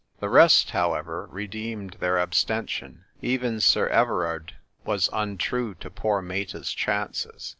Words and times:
The 0.19 0.29
rest, 0.29 0.71
however, 0.71 1.27
redeemed 1.31 1.97
their 1.99 2.17
abstention. 2.17 3.05
Even 3.21 3.59
Sir 3.59 3.87
Everard 3.89 4.55
was 4.83 5.11
untrue 5.13 5.75
to 5.75 5.91
poor 5.91 6.23
Meta's 6.23 6.73
chances. 6.73 7.47